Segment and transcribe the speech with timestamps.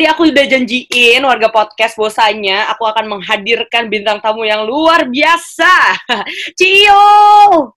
[0.00, 5.68] tadi aku udah janjiin warga podcast bosanya, aku akan menghadirkan bintang tamu yang luar biasa.
[6.56, 7.04] Cio!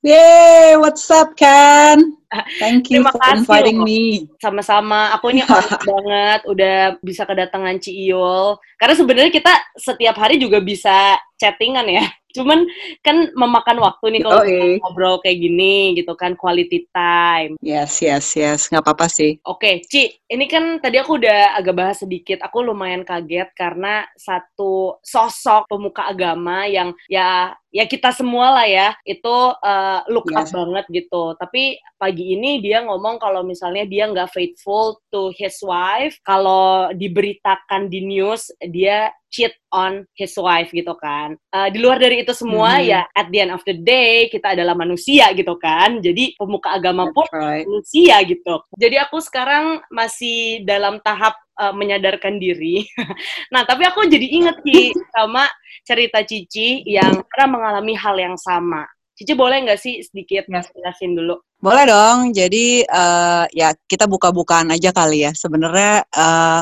[0.07, 2.15] Yay, what's up, Ken?
[2.63, 3.87] Thank you Terima for kasih inviting loh.
[3.91, 4.31] me.
[4.39, 8.55] Sama-sama, aku ini honored banget udah bisa kedatangan Ciol.
[8.79, 12.07] Karena sebenarnya kita setiap hari juga bisa chattingan ya.
[12.33, 12.65] Cuman
[13.05, 14.51] kan memakan waktu nih kalau Yoi.
[14.51, 17.55] kita ngobrol kayak gini gitu kan, quality time.
[17.61, 18.67] Yes, yes, yes.
[18.73, 19.37] Nggak apa-apa sih.
[19.45, 22.41] Oke, Ci, ini kan tadi aku udah agak bahas sedikit.
[22.41, 28.93] Aku lumayan kaget karena satu sosok pemuka agama yang ya ya kita semua lah ya
[29.01, 30.53] itu uh, look up Yes.
[30.53, 31.33] banget gitu.
[31.39, 37.87] Tapi pagi ini dia ngomong kalau misalnya dia nggak faithful to his wife, kalau diberitakan
[37.87, 41.33] di news dia cheat on his wife gitu kan.
[41.49, 42.85] Uh, di luar dari itu semua Mhm.
[42.85, 45.97] ya at the end of the day kita adalah manusia gitu kan.
[45.97, 47.65] Jadi pemuka agama pun right.
[47.65, 48.61] manusia gitu.
[48.77, 52.85] Jadi aku sekarang masih dalam tahap uh, menyadarkan diri.
[53.53, 55.49] nah, tapi aku jadi inget Ci sama
[55.81, 58.85] cerita Cici yang pernah mengalami hal yang sama.
[59.13, 61.37] Cici boleh nggak sih sedikit jelasin dulu?
[61.61, 62.33] Boleh dong.
[62.33, 65.31] Jadi eh, ya kita buka-bukaan aja kali ya.
[65.37, 66.61] Sebenarnya eh,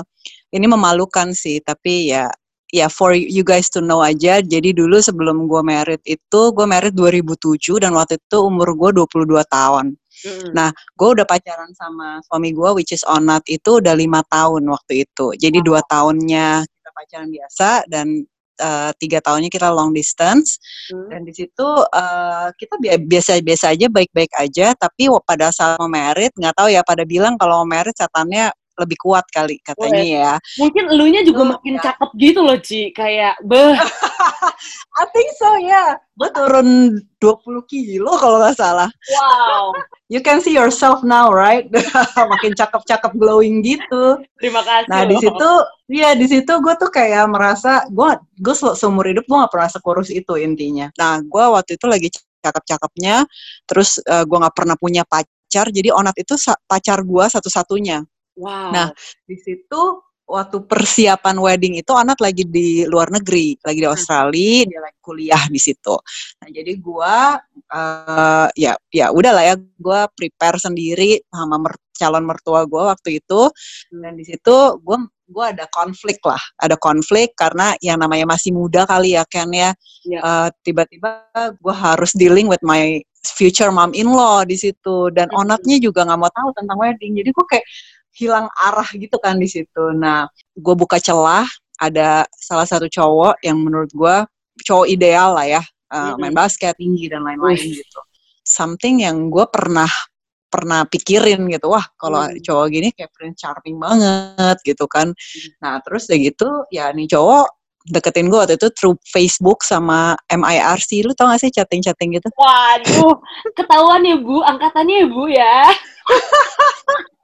[0.51, 2.27] ini memalukan sih, tapi ya
[2.71, 4.39] ya for you guys to know aja.
[4.39, 9.43] Jadi dulu sebelum gue married itu, gue married 2007 dan waktu itu umur gue 22
[9.45, 9.95] tahun.
[10.21, 10.51] Mm-mm.
[10.55, 15.05] Nah, gue udah pacaran sama suami gue, which is Onat, itu udah lima tahun waktu
[15.07, 15.35] itu.
[15.35, 18.07] Jadi dua tahunnya kita pacaran biasa dan
[18.61, 20.61] eh, tiga tahunnya kita long distance.
[20.93, 21.09] Hmm.
[21.09, 24.77] Dan di situ eh, kita bi- biasa-biasa aja, baik-baik aja.
[24.77, 28.97] Tapi pada saat mau merit, nggak tahu ya, pada bilang kalau mau merit setannya lebih
[28.97, 30.33] kuat kali katanya ya.
[30.57, 31.81] Mungkin elunya juga Tuh, makin ya.
[31.85, 32.89] cakep gitu loh, Ci.
[32.91, 33.77] Kayak, beh,
[35.01, 35.95] I think so ya.
[36.17, 38.89] Gue turun 20 kilo kalau nggak salah.
[39.13, 39.71] wow.
[40.11, 41.71] You can see yourself now, right?
[42.35, 44.19] Makin cakep-cakep glowing gitu.
[44.43, 45.51] Terima kasih Nah di situ,
[45.87, 50.11] iya di situ gue tuh kayak merasa gue gue seumur hidup gue gak pernah sekurus
[50.11, 50.91] itu intinya.
[50.99, 53.23] Nah gue waktu itu lagi cakep-cakepnya,
[53.69, 56.33] terus eh, gue nggak pernah punya pacar, jadi Onat itu
[56.65, 58.01] pacar gue satu-satunya.
[58.37, 58.71] Wow.
[58.71, 58.87] Nah,
[59.27, 59.81] Di situ
[60.31, 65.43] waktu persiapan wedding itu Onat lagi di luar negeri, lagi di Australia, dia lagi kuliah
[65.51, 65.91] di situ.
[66.39, 67.15] Nah jadi gue
[67.71, 73.41] eh ya ya udahlah ya, gue prepare sendiri sama mer- calon mertua gue waktu itu
[73.93, 74.97] dan di situ gue
[75.29, 79.69] gue ada konflik lah ada konflik karena yang namanya masih muda kali ya Ken ya
[80.01, 80.17] Iya.
[80.17, 81.29] Eh, tiba-tiba
[81.61, 82.97] gue harus dealing with my
[83.37, 85.45] future mom in law di situ dan Mhm.
[85.45, 87.65] onatnya juga nggak mau tahu tentang wedding jadi gue kayak
[88.21, 89.83] hilang arah gitu kan di situ.
[89.97, 91.49] Nah gue buka celah
[91.81, 94.15] ada salah satu cowok yang menurut gue
[94.61, 96.17] cowok ideal lah ya eh, Mhm.
[96.21, 97.99] main basket tinggi dan lain-lain gitu.
[98.45, 99.89] Something yang gue pernah
[100.51, 102.35] pernah pikirin gitu wah kalau Hmm.
[102.37, 105.09] cowok gini kayak prince charming banget gitu kan.
[105.63, 107.47] Nah terus udah gitu ya nih cowok
[107.89, 112.29] deketin gue waktu itu through Facebook sama MIRC lu tau gak sih chatting-chatting gitu?
[112.37, 113.17] Waduh,
[113.57, 115.65] ketahuan ya Bu, angkatannya ya Bu ya.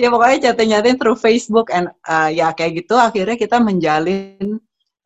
[0.00, 4.58] ya pokoknya chatting-chatting through Facebook and uh, ya kayak gitu akhirnya kita menjalin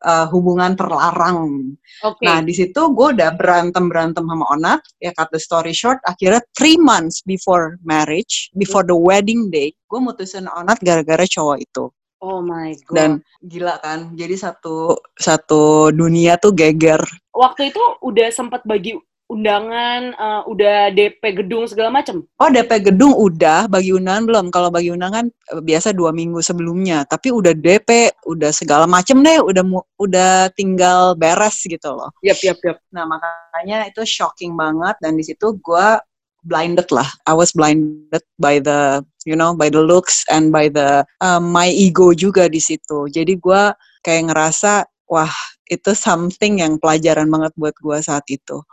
[0.03, 2.23] uh, hubungan terlarang Oke.
[2.23, 4.79] Nah, di situ gue udah berantem-berantem sama Onat.
[5.03, 9.99] Ya, cut the story short, akhirnya three months before marriage, before the wedding day, gue
[9.99, 11.91] mutusin Onat gara-gara cowok itu.
[12.19, 12.95] oh my god.
[12.95, 13.11] Dan
[13.43, 16.99] gila kan, jadi satu satu dunia tuh geger.
[17.31, 22.25] waktu itu udah sempat bagi undangan, eh, udah DP gedung segala macam.
[22.41, 24.45] Oh, DP gedung udah, bagi undangan belum.
[24.49, 27.05] Kalau bagi undangan eh, biasa dua minggu sebelumnya.
[27.05, 29.63] Tapi udah DP, udah segala macem deh, udah
[30.01, 32.09] udah tinggal beres gitu loh.
[32.25, 32.81] Yap, yap, yap.
[32.89, 35.87] Nah makanya itu shocking banget dan di situ gue
[36.43, 37.07] blinded lah.
[37.29, 41.69] I was blinded by the you know by the looks and by the um, my
[41.69, 43.05] ego juga di situ.
[43.13, 43.61] Jadi gue
[44.01, 45.33] kayak ngerasa wah
[45.69, 48.65] itu something yang pelajaran banget buat gue saat itu.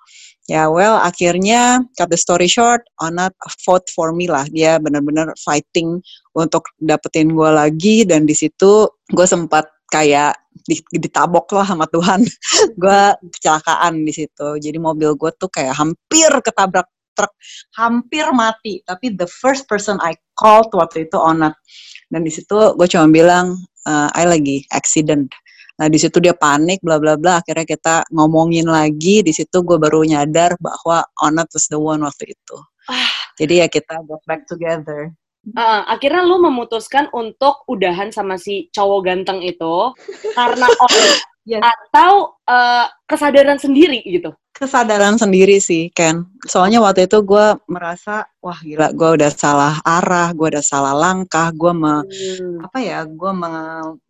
[0.46, 3.34] Ya well akhirnya cut the story short, Onat
[3.66, 4.46] fought for me lah.
[4.46, 5.98] Dia benar-benar fighting
[6.38, 12.22] untuk dapetin gue lagi dan di situ gue sempat kayak di- ditabok lah sama Tuhan.
[12.82, 13.00] gue
[13.34, 14.58] kecelakaan di situ.
[14.62, 16.86] Jadi mobil gue tuh kayak hampir ketabrak
[17.18, 17.32] truk,
[17.74, 18.84] hampir mati.
[18.86, 21.58] Tapi the first person I called waktu itu Onat.
[22.06, 25.26] Dan di situ gue cuma bilang, "Eh, I lagi accident.
[25.76, 27.44] Nah di situ dia panik, bla bla bla.
[27.44, 29.20] Akhirnya kita ngomongin lagi.
[29.20, 32.56] Di situ gue baru nyadar bahwa Onat was the one waktu itu.
[33.36, 35.12] Jadi ya kita got back together.
[35.46, 39.94] Eh, akhirnya lu memutuskan untuk udahan sama si cowok ganteng itu
[40.34, 41.62] karena on- yes.
[41.62, 44.34] atau uh, kesadaran sendiri gitu?
[44.50, 46.26] Kesadaran sendiri sih, Ken.
[46.48, 51.52] Soalnya waktu itu gue merasa, wah gila, gue udah salah arah, gue udah salah langkah,
[51.52, 52.64] gue me, hmm.
[52.66, 53.32] apa ya, gue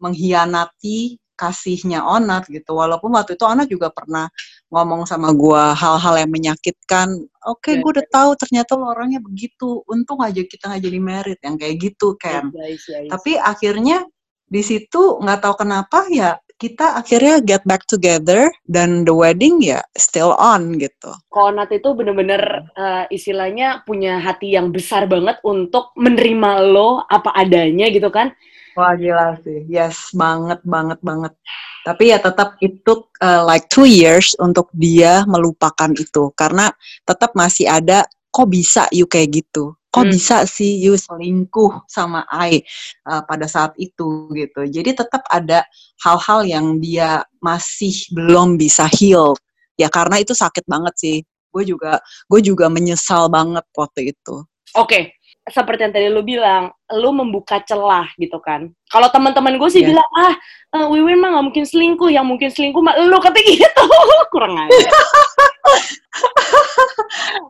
[0.01, 2.75] mengkhianati kasihnya Onat gitu.
[2.75, 4.27] Walaupun waktu itu Onat juga pernah
[4.73, 7.13] ngomong sama gue hal-hal yang menyakitkan.
[7.47, 9.85] Oke, okay, gue udah tahu ternyata lo orangnya begitu.
[9.87, 13.13] Untung aja kita nggak jadi merit yang kayak gitu, yes.
[13.13, 14.09] Tapi akhirnya
[14.47, 19.85] di situ nggak tahu kenapa ya kita akhirnya get back together dan the wedding ya
[19.93, 21.13] still on gitu.
[21.29, 27.93] Konat itu bener-bener uh, istilahnya punya hati yang besar banget untuk menerima lo apa adanya
[27.93, 28.33] gitu kan.
[28.77, 31.33] Wah gila sih, yes banget banget banget.
[31.81, 36.69] Tapi ya tetap itu uh, like two years untuk dia melupakan itu karena
[37.09, 40.13] tetap masih ada kok bisa you kayak gitu kok hmm.
[40.13, 42.61] bisa sih you selingkuh sama I
[43.09, 44.69] uh, pada saat itu gitu.
[44.69, 45.65] Jadi tetap ada
[46.05, 49.33] hal-hal yang dia masih belum bisa heal.
[49.81, 51.17] Ya karena itu sakit banget sih.
[51.49, 54.45] Gue juga gue juga menyesal banget waktu itu.
[54.77, 55.03] Oke, okay.
[55.47, 58.67] Seperti yang tadi lu bilang, lu membuka celah gitu kan.
[58.91, 59.95] Kalau teman-teman gue sih yeah.
[59.95, 60.35] bilang, ah,
[60.75, 63.85] uh, Wiwin mah gak mungkin selingkuh, yang mungkin selingkuh mah lu kata gitu.
[64.35, 64.75] Kurang aja.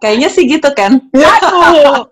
[0.04, 1.00] Kayaknya sih gitu kan.
[1.12, 2.04] Aduh.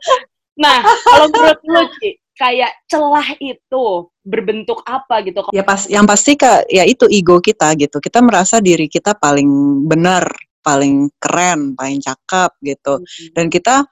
[0.54, 5.42] Nah, kalau menurut lu, Ci, kayak celah itu berbentuk apa gitu?
[5.50, 7.98] Ya pas, yang pasti kak, ya itu ego kita gitu.
[7.98, 10.30] Kita merasa diri kita paling benar,
[10.62, 13.02] paling keren, paling cakep gitu.
[13.02, 13.30] Hmm.
[13.34, 13.82] Dan kita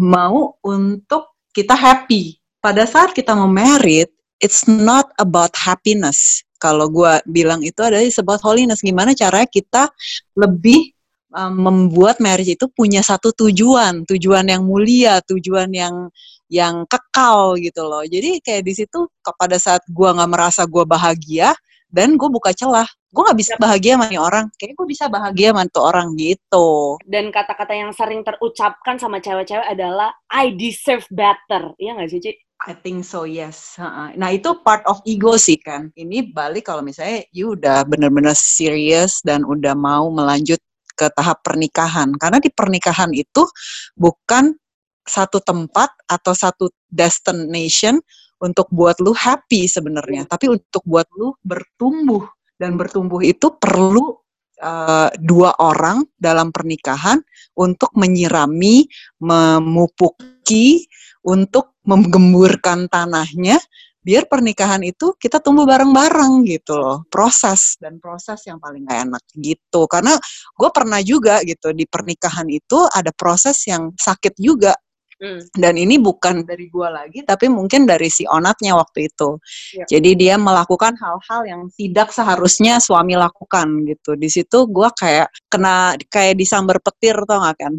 [0.00, 2.36] mau untuk kita happy.
[2.60, 4.12] Pada saat kita mau merit,
[4.44, 6.44] it's not about happiness.
[6.60, 8.84] Kalau gue bilang itu adalah about holiness.
[8.84, 9.88] Gimana caranya kita
[10.36, 10.92] lebih
[11.32, 16.12] um, membuat marriage itu punya satu tujuan, tujuan yang mulia, tujuan yang
[16.52, 18.04] yang kekal gitu loh.
[18.04, 21.56] Jadi kayak di situ pada saat gue nggak merasa gue bahagia
[21.88, 22.86] dan gue buka celah,
[23.16, 27.00] gue nggak bisa bahagia sama nih orang, kayak gue bisa bahagia sama tuh orang gitu.
[27.08, 32.32] Dan kata-kata yang sering terucapkan sama cewek-cewek adalah I deserve better, iya nggak sih Ci?
[32.68, 33.76] I think so, yes.
[34.16, 35.92] Nah itu part of ego sih kan.
[35.92, 40.56] Ini balik kalau misalnya you udah bener-bener serius dan udah mau melanjut
[40.96, 42.16] ke tahap pernikahan.
[42.16, 43.44] Karena di pernikahan itu
[43.92, 44.56] bukan
[45.04, 48.00] satu tempat atau satu destination
[48.36, 52.24] untuk buat lu happy sebenarnya, tapi untuk buat lu bertumbuh
[52.56, 54.16] dan bertumbuh itu perlu
[54.60, 57.20] uh, dua orang dalam pernikahan
[57.56, 58.88] untuk menyirami,
[59.20, 60.88] memupuki,
[61.24, 63.60] untuk menggemburkan tanahnya.
[64.06, 67.02] Biar pernikahan itu kita tumbuh bareng-bareng gitu loh.
[67.10, 69.90] Proses dan proses yang paling gak enak gitu.
[69.90, 70.14] Karena
[70.54, 74.78] gue pernah juga gitu di pernikahan itu ada proses yang sakit juga
[75.16, 75.40] Hmm.
[75.56, 79.40] Dan ini bukan dari gue lagi, tapi mungkin dari si onatnya waktu itu.
[79.72, 79.96] Ya.
[79.96, 84.12] Jadi dia melakukan hal-hal yang tidak seharusnya suami lakukan gitu.
[84.20, 87.74] Di situ gue kayak kena kayak disambar petir tau gak kan?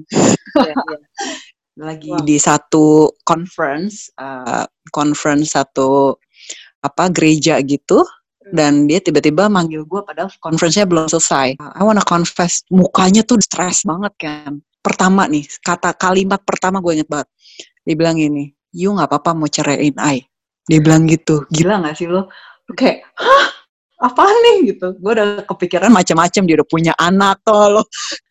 [0.66, 0.76] Ya, ya.
[1.94, 2.26] Lagi wow.
[2.26, 6.18] di satu conference, uh, conference satu
[6.82, 8.54] apa gereja gitu hmm.
[8.54, 11.54] dan dia tiba-tiba manggil gue padahal conference-nya belum selesai.
[11.62, 14.66] I wanna confess, mukanya tuh stres banget kan.
[14.88, 17.28] Pertama nih, kata kalimat pertama gue inget banget.
[17.84, 20.24] Dia bilang ini, you nggak apa-apa mau ceraiin I.
[20.64, 22.32] Dia bilang gitu, gila gak sih lo?
[22.72, 23.46] Kayak, hah?
[23.98, 24.96] Apa nih gitu?
[25.00, 27.84] Gue udah kepikiran macam-macam dia udah punya anak tuh lo.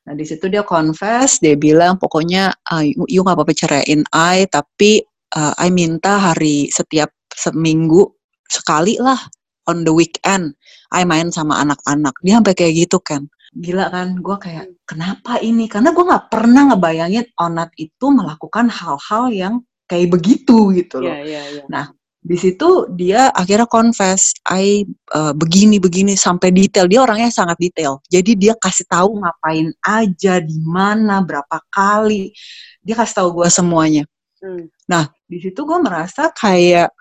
[0.09, 5.03] Nah di situ dia confess, dia bilang pokoknya uh, you nggak apa-apa ceraiin I, tapi
[5.35, 9.19] uh, I minta hari setiap seminggu sekali lah
[9.67, 10.55] on the weekend
[10.95, 15.71] I main sama anak-anak dia sampai kayak gitu kan gila kan gue kayak kenapa ini?
[15.71, 19.55] Karena gue nggak pernah ngebayangin Onat itu melakukan hal-hal yang
[19.87, 21.15] kayak begitu gitu loh.
[21.15, 21.67] yeah, yeah, yeah.
[21.71, 21.87] nah
[22.27, 24.83] di situ dia akhirnya confess I
[25.15, 26.91] uh, begini begini sampai detail.
[26.91, 28.03] Dia orangnya sangat detail.
[28.11, 32.35] Jadi dia kasih tahu ngapain aja di mana berapa kali.
[32.83, 34.05] Dia kasih tahu gue semuanya.
[34.37, 34.69] Hmm.
[34.85, 36.93] nah di situ gue merasa kayak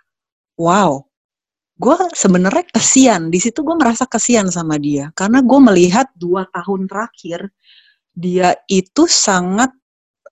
[0.55, 1.03] wow
[1.75, 3.27] gue sebenarnya kesian.
[3.27, 5.11] Di situ gue merasa kesian sama dia.
[5.11, 7.51] Karena gue melihat dua tahun terakhir
[8.15, 9.75] dia itu sangat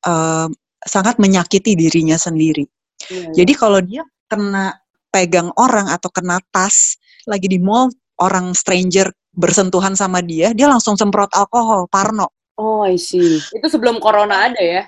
[0.08, 0.48] uh,
[0.84, 2.64] sangat menyakiti dirinya sendiri.
[3.04, 3.36] Hmm.
[3.36, 4.00] jadi kalau dia
[4.32, 4.80] kena
[5.12, 6.96] pegang orang atau kena tas
[7.28, 7.92] lagi di mall
[8.24, 12.32] orang stranger bersentuhan sama dia dia langsung semprot alkohol parno.
[12.56, 13.44] Oh I see.
[13.52, 14.88] Itu sebelum corona ada ya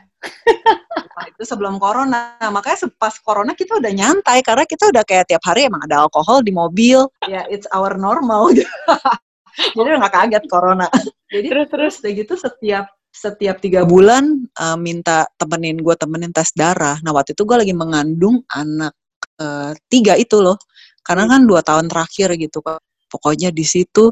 [1.15, 2.37] nah, itu sebelum corona.
[2.39, 6.41] Makanya pas corona kita udah nyantai karena kita udah kayak tiap hari emang ada alkohol
[6.41, 7.05] di mobil.
[7.29, 8.51] Ya, it's our normal.
[9.75, 10.87] Jadi udah gak kaget corona.
[11.31, 16.51] Jadi terus terus kayak gitu setiap setiap tiga bulan uh, minta temenin gue temenin tes
[16.51, 16.99] darah.
[16.99, 18.91] Nah waktu itu gue lagi mengandung anak
[19.39, 20.59] uh, tiga itu loh.
[20.99, 22.59] Karena kan dua tahun terakhir gitu.
[23.05, 24.11] pokoknya di situ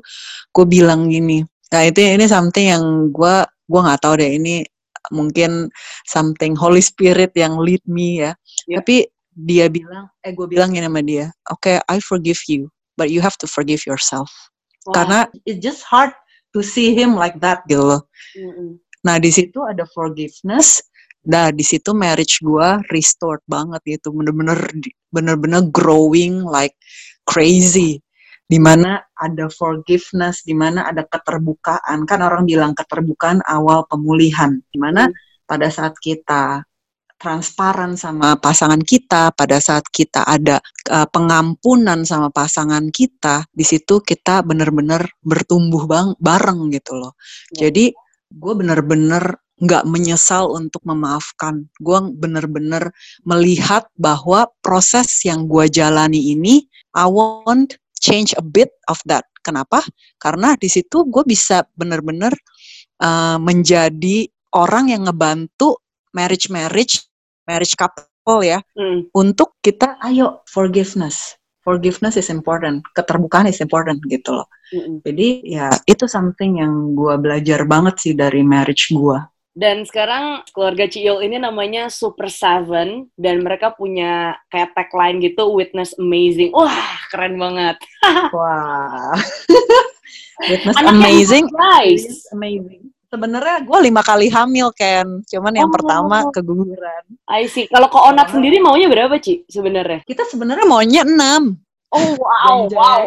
[0.53, 1.43] gue bilang gini
[1.73, 4.61] nah itu ini something yang gue gue nggak tahu deh ini
[5.11, 5.67] mungkin
[6.07, 8.31] something Holy Spirit yang lead me ya
[8.69, 8.79] yeah.
[8.79, 13.09] tapi dia bilang eh gue bilang gini sama dia oke okay, I forgive you but
[13.09, 14.29] you have to forgive yourself
[14.87, 14.93] wow.
[14.95, 16.13] karena it's just hard
[16.53, 18.01] to see him like that gitu loh
[18.37, 18.69] mm -hmm.
[19.01, 20.85] nah di situ ada forgiveness
[21.23, 24.59] Nah, di situ marriage gue restored banget gitu, bener-bener
[25.07, 26.75] bener-bener growing like
[27.23, 28.03] crazy.
[28.43, 32.03] Di mana ada forgiveness, di mana ada keterbukaan.
[32.03, 34.59] Kan orang bilang keterbukaan awal pemulihan.
[34.67, 35.47] Di mana hmm.
[35.47, 36.67] pada saat kita
[37.23, 40.59] transparan sama pasangan kita, pada saat kita ada
[40.91, 47.15] uh, pengampunan sama pasangan kita, di situ kita bener-bener bertumbuh bang bareng gitu loh.
[47.55, 47.71] Ya.
[47.71, 47.95] Jadi
[48.27, 51.71] gue bener-bener nggak menyesal untuk memaafkan.
[51.79, 52.91] Gue bener-bener
[53.23, 59.23] melihat bahwa proses yang gue jalani ini, I want change a bit of that.
[59.39, 59.79] Kenapa?
[60.19, 62.35] Karena di situ gue bisa bener-bener
[62.99, 64.27] uh, menjadi
[64.59, 65.79] orang yang ngebantu
[66.11, 67.07] marriage marriage
[67.47, 69.09] marriage couple ya hmm.
[69.15, 74.47] untuk kita ayo forgiveness forgiveness is important, keterbukaan is important gitu loh.
[74.75, 74.95] Mm -hmm.
[75.07, 79.19] Jadi ya itu something yang gue belajar banget sih dari marriage gue.
[79.53, 85.93] Dan sekarang keluarga Ciil ini namanya Super Seven dan mereka punya kayak tagline gitu Witness
[86.01, 86.57] Amazing.
[86.57, 87.77] Wah, keren banget.
[88.37, 89.13] Wah.
[90.49, 91.45] Witness Anak Amazing.
[91.53, 92.25] Nice.
[92.33, 92.89] Amazing.
[93.13, 95.73] Sebenarnya gue lima kali hamil kan, cuman yang oh.
[95.77, 97.05] pertama keguguran.
[97.29, 97.69] I see.
[97.69, 100.01] Kalau ke Onat sendiri maunya berapa Ci sebenarnya?
[100.01, 101.61] Kita sebenarnya maunya enam.
[101.93, 103.05] Oh wow, wow.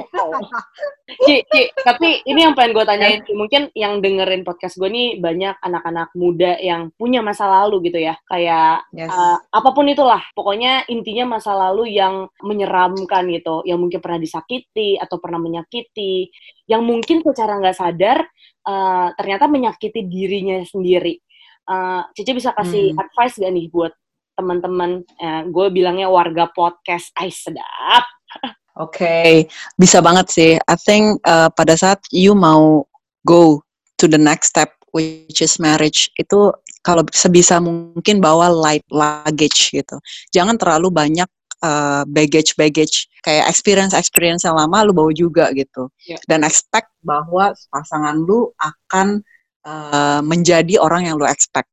[1.26, 3.20] Ci, Ci, tapi ini yang pengen gue tanyain.
[3.34, 8.14] Mungkin yang dengerin podcast gue nih banyak anak-anak muda yang punya masa lalu gitu ya.
[8.30, 9.10] Kayak yes.
[9.10, 10.22] uh, apa pun itulah.
[10.38, 13.66] Pokoknya intinya masa lalu yang menyeramkan gitu.
[13.66, 16.30] Yang mungkin pernah disakiti atau pernah menyakiti.
[16.70, 18.22] Yang mungkin secara nggak sadar
[18.70, 21.18] uh, ternyata menyakiti dirinya sendiri.
[21.66, 23.02] Uh, Cici bisa kasih hmm.
[23.02, 23.90] advice gak nih buat
[24.36, 28.04] teman-teman, uh, gue bilangnya warga podcast, ay sedap.
[28.76, 29.32] Oke, okay.
[29.80, 30.52] bisa banget sih.
[30.60, 32.84] I think uh, pada saat you mau
[33.24, 33.64] go
[33.96, 36.52] to the next step, which is marriage, itu
[36.84, 39.96] kalau sebisa mungkin bawa light luggage gitu.
[40.28, 41.24] Jangan terlalu banyak
[41.64, 45.88] uh, baggage baggage kayak experience experience yang lama lu bawa juga gitu.
[46.04, 46.20] Yeah.
[46.28, 49.24] Dan expect bahwa pasangan lu akan
[49.64, 51.72] uh, menjadi orang yang lu expect.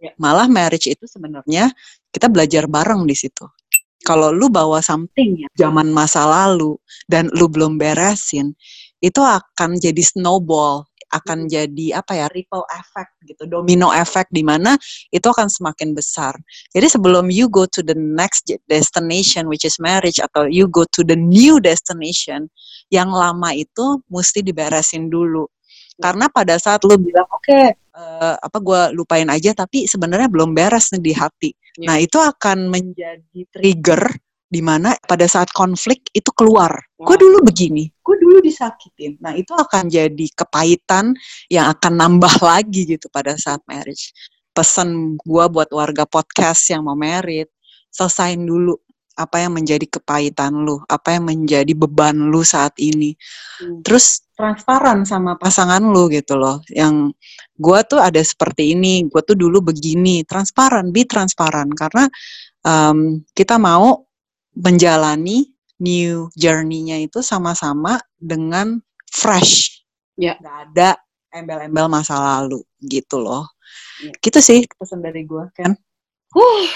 [0.00, 0.16] Yeah.
[0.16, 1.68] Malah marriage itu sebenarnya
[2.08, 3.44] kita belajar bareng di situ
[4.04, 6.76] kalau lu bawa something ya zaman masa lalu
[7.06, 8.56] dan lu belum beresin
[9.00, 11.50] itu akan jadi snowball akan hmm.
[11.50, 14.78] jadi apa ya ripple effect gitu domino effect di mana
[15.10, 16.38] itu akan semakin besar
[16.70, 21.02] jadi sebelum you go to the next destination which is marriage atau you go to
[21.02, 22.46] the new destination
[22.94, 25.50] yang lama itu mesti diberesin dulu
[26.00, 30.26] karena pada saat lu bilang oke okay, uh, eh, apa gue lupain aja tapi sebenarnya
[30.32, 31.86] belum beres nih di hati yeah.
[31.92, 34.02] nah itu akan menjadi trigger
[34.50, 36.74] di mana pada saat konflik itu keluar.
[36.98, 37.14] Wow.
[37.14, 39.14] Gue dulu begini, gue dulu disakitin.
[39.22, 41.14] Nah itu akan jadi kepahitan
[41.46, 44.10] yang akan nambah lagi gitu pada saat marriage.
[44.50, 47.46] Pesan gue buat warga podcast yang mau merit,
[47.94, 48.74] selesain dulu
[49.20, 53.12] apa yang menjadi kepahitan lu, apa yang menjadi beban lu saat ini.
[53.60, 53.84] Hmm.
[53.84, 56.64] Terus transparan sama pasangan lu gitu loh.
[56.72, 57.12] Yang
[57.60, 62.08] gue tuh ada seperti ini, gue tuh dulu begini, transparan, be transparan karena
[62.64, 64.08] um, kita mau
[64.56, 65.44] menjalani
[65.84, 68.80] new journey-nya itu sama-sama dengan
[69.12, 69.84] fresh.
[70.16, 70.32] Ya.
[70.32, 70.36] Yeah.
[70.40, 70.90] Gak ada
[71.36, 73.44] embel-embel masa lalu gitu loh.
[74.00, 74.16] Yeah.
[74.24, 75.76] Gitu sih pesan dari gue kan.
[76.32, 76.68] Huh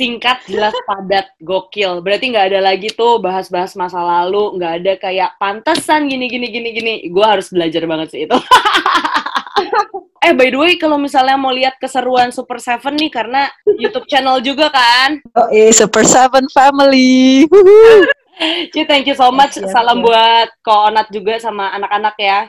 [0.00, 2.00] singkat, jelas, padat, gokil.
[2.00, 6.68] Berarti nggak ada lagi tuh bahas-bahas masa lalu, nggak ada kayak pantesan gini gini gini
[6.72, 6.94] gini.
[7.12, 8.38] Gue harus belajar banget sih itu.
[10.24, 14.40] eh by the way, kalau misalnya mau lihat keseruan Super Seven nih karena YouTube channel
[14.40, 15.20] juga kan?
[15.36, 17.44] Oh eh Super Seven Family.
[18.72, 19.60] Ci, thank you so much.
[19.68, 22.48] Salam buat Ko Onat juga sama anak-anak ya.